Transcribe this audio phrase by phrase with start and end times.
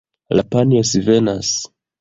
[0.39, 1.55] La panjo svenas.